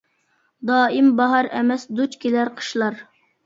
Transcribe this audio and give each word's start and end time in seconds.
دائىم 0.69 1.11
باھار 1.21 1.51
ئەمەس 1.59 1.87
دۇچ 2.01 2.19
كېلەر 2.27 2.55
قىشلار. 2.59 3.03